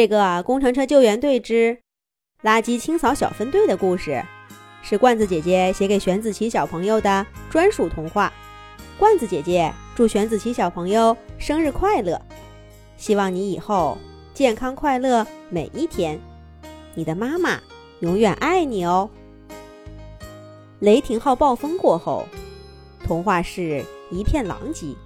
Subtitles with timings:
[0.00, 1.76] 这个工程车救援队之
[2.42, 4.24] 垃圾清扫小分队的故事，
[4.80, 8.32] 是罐子姐姐写给玄子琪小朋友的专属童话。
[8.98, 12.18] 罐子姐姐祝玄子琪小朋友生日快乐，
[12.96, 13.98] 希望你以后
[14.32, 16.18] 健康快乐每一天。
[16.94, 17.60] 你的妈妈
[17.98, 19.10] 永远爱你哦。
[20.78, 22.24] 雷霆号暴风过后，
[23.04, 24.96] 童话市一片狼藉，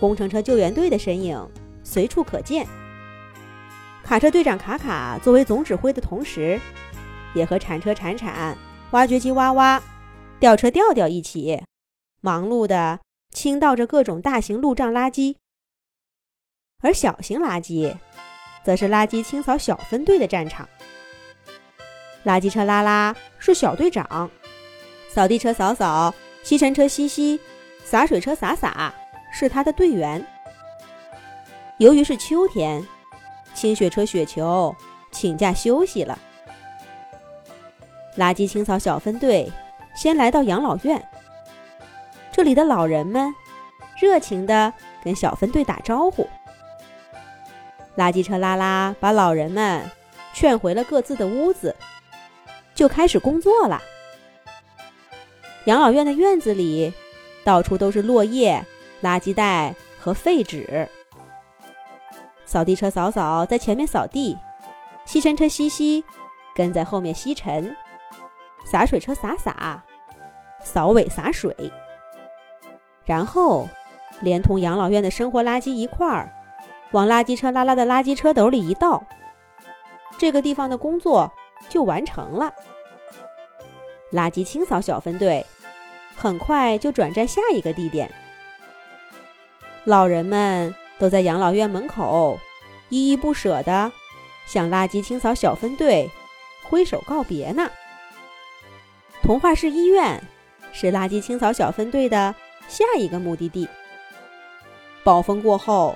[0.00, 1.46] 工程车救援队的身影
[1.82, 2.66] 随处可见。
[4.04, 6.60] 卡车队长卡卡作为总指挥的同时，
[7.34, 8.56] 也和铲车铲铲、
[8.90, 9.82] 挖掘机挖挖、
[10.38, 11.62] 吊车吊吊一起，
[12.20, 13.00] 忙碌的
[13.32, 15.36] 倾倒着各种大型路障垃圾。
[16.82, 17.96] 而小型垃圾，
[18.62, 20.68] 则是垃圾清扫小分队的战场。
[22.26, 24.30] 垃圾车拉拉是小队长，
[25.08, 27.40] 扫地车扫扫、吸尘车吸吸、
[27.82, 28.94] 洒水车洒洒
[29.32, 30.24] 是他的队员。
[31.78, 32.86] 由于是秋天。
[33.54, 34.74] 清雪车雪球
[35.10, 36.18] 请假休息了。
[38.18, 39.50] 垃圾清扫小分队
[39.96, 41.02] 先来到养老院，
[42.30, 43.34] 这里的老人们
[43.98, 46.28] 热情地跟小分队打招呼。
[47.96, 49.88] 垃圾车拉拉把老人们
[50.32, 51.74] 劝回了各自的屋子，
[52.74, 53.80] 就开始工作了。
[55.66, 56.92] 养老院的院子里
[57.44, 58.64] 到处都是落叶、
[59.02, 60.88] 垃圾袋和废纸。
[62.46, 64.38] 扫地车扫扫在前面扫地，
[65.04, 66.04] 吸尘车吸吸
[66.54, 67.74] 跟在后面吸尘，
[68.64, 69.82] 洒水车洒洒，
[70.62, 71.54] 扫尾洒水，
[73.04, 73.68] 然后
[74.20, 76.32] 连同养老院的生活垃圾一块儿
[76.92, 79.02] 往垃圾车拉拉的垃圾车斗里一倒，
[80.18, 81.32] 这个地方的工作
[81.68, 82.52] 就完成了。
[84.12, 85.44] 垃圾清扫小分队
[86.14, 88.08] 很快就转战下一个地点，
[89.84, 90.72] 老人们。
[91.04, 92.40] 都在养老院门口，
[92.88, 93.92] 依依不舍地
[94.46, 96.10] 向垃圾清扫小分队
[96.62, 97.70] 挥手告别呢。
[99.22, 100.18] 童话市医院
[100.72, 102.34] 是垃圾清扫小分队的
[102.68, 103.68] 下一个目的地。
[105.04, 105.94] 暴风过后，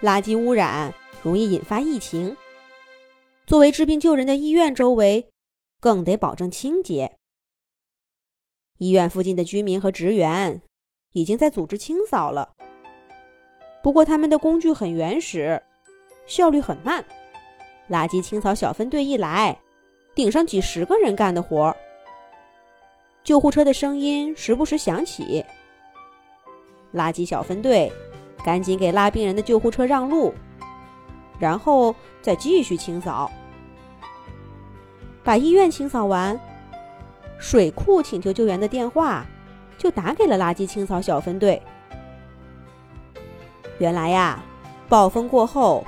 [0.00, 2.34] 垃圾污染容易引发疫情，
[3.46, 5.28] 作为治病救人的医院周围
[5.82, 7.18] 更得保证清洁。
[8.78, 10.62] 医院附近的居民和职员
[11.12, 12.55] 已经在组织清扫了。
[13.86, 15.62] 不过他们的工具很原始，
[16.26, 17.04] 效率很慢。
[17.88, 19.56] 垃圾清扫小分队一来，
[20.12, 21.76] 顶上几十个人干的活儿。
[23.22, 25.44] 救护车的声音时不时响起，
[26.92, 27.92] 垃圾小分队
[28.44, 30.34] 赶紧给拉病人的救护车让路，
[31.38, 33.30] 然后再继续清扫。
[35.22, 36.36] 把医院清扫完，
[37.38, 39.24] 水库请求救援的电话
[39.78, 41.62] 就打给了垃圾清扫小分队。
[43.78, 44.42] 原来呀，
[44.88, 45.84] 暴风过后，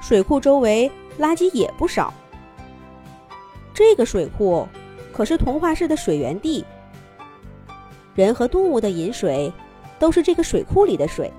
[0.00, 2.12] 水库周围垃圾也不少。
[3.72, 4.68] 这个水库
[5.12, 6.64] 可是童话市的水源地，
[8.14, 9.50] 人和动物的饮水
[9.98, 11.32] 都是这个水库里的水。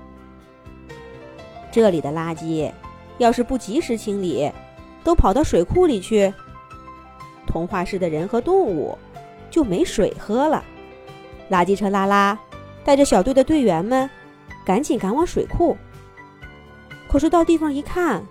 [1.70, 2.70] 这里的垃圾
[3.18, 4.50] 要是不及时清理，
[5.04, 6.32] 都跑到水库里去，
[7.46, 8.98] 童话市的人和动物
[9.50, 10.64] 就没水喝了。
[11.50, 12.36] 垃圾车拉拉
[12.84, 14.10] 带着小队的队员们。
[14.64, 15.76] 赶紧赶往水库。
[17.08, 18.24] 可是到地方一看，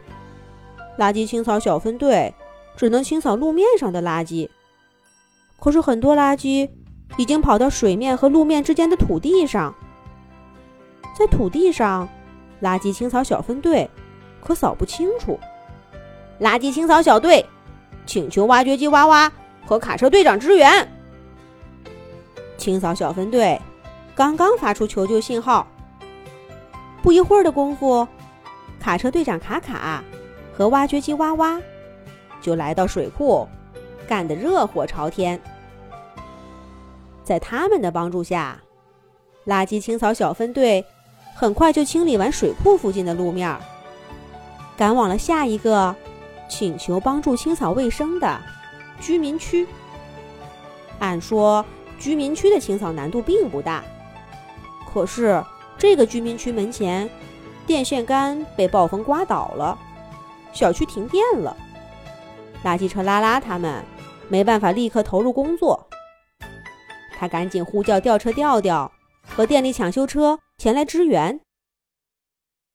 [0.97, 2.33] 垃圾清扫小分队
[2.75, 4.49] 只能清扫路面上的垃圾。
[5.59, 6.69] 可是很多垃圾
[7.15, 9.73] 已经跑到水面和路面之间的土地上，
[11.17, 12.09] 在土地上，
[12.61, 13.89] 垃圾清扫小分队
[14.41, 15.39] 可扫不清楚。
[16.41, 17.45] 垃圾清扫小队
[18.05, 19.31] 请求挖掘机挖挖
[19.65, 20.91] 和卡车队长支援。
[22.57, 23.61] 清扫小分队
[24.15, 25.65] 刚刚发出求救信号。
[27.03, 28.07] 不一会儿的功夫，
[28.79, 30.01] 卡车队长卡卡
[30.53, 31.59] 和挖掘机挖挖
[32.41, 33.45] 就来到水库，
[34.07, 35.39] 干得热火朝天。
[37.21, 38.57] 在他们的帮助下，
[39.45, 40.85] 垃圾清扫小分队
[41.35, 43.53] 很快就清理完水库附近的路面，
[44.77, 45.93] 赶往了下一个
[46.47, 48.39] 请求帮助清扫卫生的
[49.01, 49.67] 居民区。
[50.99, 51.65] 按说，
[51.99, 53.83] 居民区的清扫难度并不大，
[54.93, 55.43] 可是。
[55.77, 57.09] 这个居民区门前，
[57.67, 59.77] 电线杆被暴风刮倒了，
[60.53, 61.55] 小区停电了。
[62.63, 63.83] 垃圾车拉拉他们
[64.29, 65.87] 没办法立刻投入工作，
[67.17, 68.91] 他赶紧呼叫吊车吊吊
[69.27, 71.41] 和电力抢修车前来支援。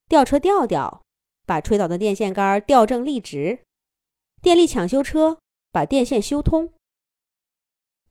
[0.09, 1.03] 吊车吊吊
[1.47, 3.61] 把吹倒的电线杆吊正立直，
[4.43, 5.39] 电力抢修车
[5.73, 6.75] 把电线修通，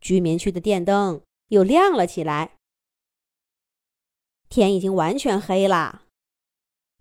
[0.02, 2.57] 居民区的电灯又亮了起来。
[4.50, 6.04] 天已经完全黑了，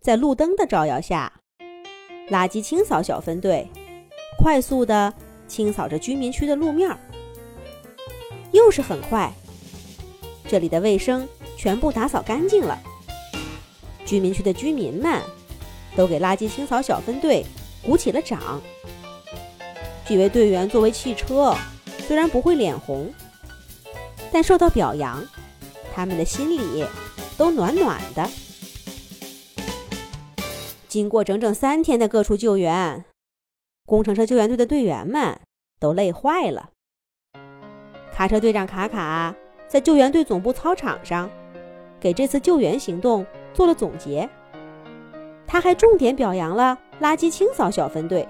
[0.01, 1.33] 在路灯的照耀下，
[2.29, 3.69] 垃圾清扫小分队
[4.37, 5.15] 快速地
[5.47, 6.99] 清扫着居民区的路面儿，
[8.51, 9.33] 又是很快，
[10.49, 11.27] 这里的卫生
[11.57, 12.77] 全部打扫干净了。
[14.05, 15.23] 居民区的居民们
[15.97, 17.47] 都给垃圾清扫小分队
[17.83, 18.61] 鼓起了掌。
[20.05, 21.57] 几位队员作为汽车，
[22.07, 23.13] 虽然不会脸红，
[24.33, 25.25] 但受到表扬，
[25.95, 26.85] 他们的心里
[27.37, 28.29] 都暖暖的。
[30.89, 33.05] 经过整整三天的各处救援，
[33.85, 35.39] 工程车救援队的队员们
[35.79, 36.71] 都累坏了。
[38.13, 39.35] 卡车队长卡卡
[39.69, 41.29] 在救援队总部操场上，
[42.01, 44.29] 给这次救援行动做了总结。
[45.47, 48.27] 他还重点表扬了垃圾清扫小分队。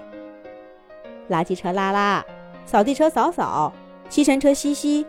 [1.29, 2.25] 垃圾车拉拉，
[2.65, 3.73] 扫地车扫扫，
[4.09, 5.05] 吸尘车吸吸，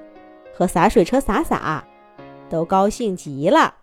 [0.55, 1.85] 和洒水车洒洒，
[2.49, 3.75] 都高兴极了。